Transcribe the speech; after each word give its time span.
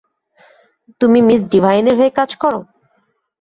তুমি 1.01 1.19
মিস 1.27 1.41
ডিভাইনের 1.51 1.95
হয়ে 1.99 2.11
কাজ 2.19 2.31
কর? 2.41 2.53